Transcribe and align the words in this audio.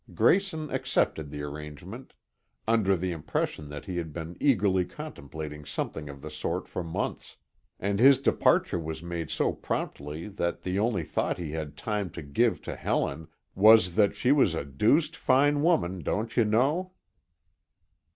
Grayson 0.15 0.71
accepted 0.71 1.29
the 1.29 1.43
arrangement, 1.43 2.15
under 2.67 2.95
the 2.97 3.11
impression 3.11 3.69
that 3.69 3.85
he 3.85 3.97
had 3.97 4.11
been 4.11 4.35
eagerly 4.39 4.83
contemplating 4.83 5.63
something 5.63 6.09
of 6.09 6.23
the 6.23 6.31
sort 6.31 6.67
for 6.67 6.83
months, 6.83 7.37
and 7.79 7.99
his 7.99 8.17
departure 8.17 8.79
was 8.79 9.03
made 9.03 9.29
so 9.29 9.53
promptly 9.53 10.27
that 10.27 10.63
the 10.63 10.79
only 10.79 11.03
thought 11.03 11.37
he 11.37 11.51
had 11.51 11.77
time 11.77 12.09
to 12.09 12.23
give 12.23 12.63
to 12.63 12.75
Helen 12.75 13.27
was 13.53 13.93
that 13.93 14.15
she 14.15 14.31
was 14.31 14.55
a 14.55 14.65
"dooced 14.65 15.15
fine 15.15 15.61
woman, 15.61 15.99
don't 15.99 16.35
you 16.35 16.45
know." 16.45 16.93